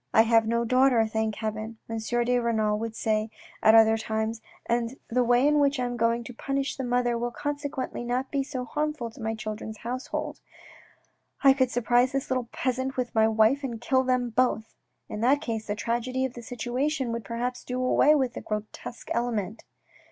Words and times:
"I 0.14 0.22
have 0.22 0.46
no 0.46 0.64
daughter, 0.64 1.04
thank 1.08 1.34
heaven," 1.34 1.76
M. 1.90 1.98
de 1.98 2.38
Renal 2.38 2.78
would 2.78 2.92
DIALOGUE 2.92 2.92
WITH 2.92 2.94
A 2.94 2.94
MASTER 2.94 3.02
13 3.02 3.18
1 3.18 3.24
say 3.24 3.30
at 3.68 3.74
other 3.74 3.96
times, 3.98 4.40
"and 4.64 4.96
the 5.08 5.24
way 5.24 5.44
in 5.48 5.58
which 5.58 5.80
I 5.80 5.86
am 5.86 5.96
going 5.96 6.22
to 6.22 6.32
punish 6.32 6.76
the 6.76 6.84
mother 6.84 7.18
will 7.18 7.32
consequently 7.32 8.04
not 8.04 8.30
be 8.30 8.44
so 8.44 8.64
harmful 8.64 9.10
to 9.10 9.20
my 9.20 9.34
children's 9.34 9.78
household. 9.78 10.38
I 11.42 11.52
could 11.52 11.72
surprise 11.72 12.12
this 12.12 12.30
little 12.30 12.48
peasant 12.52 12.96
with 12.96 13.12
my 13.12 13.26
wife 13.26 13.64
and 13.64 13.80
kill 13.80 14.04
them 14.04 14.30
both; 14.30 14.76
in 15.08 15.20
that 15.22 15.40
case 15.40 15.66
the 15.66 15.74
tragedy 15.74 16.24
of 16.24 16.34
the 16.34 16.42
situation 16.42 17.10
would 17.10 17.24
perhaps 17.24 17.64
do 17.64 17.82
away 17.82 18.14
with 18.14 18.34
the 18.34 18.40
grotesque 18.40 19.08
element." 19.12 19.64